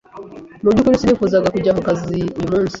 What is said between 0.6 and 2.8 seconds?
Mu byukuri sinifuzaga kujya ku kazi uyu munsi.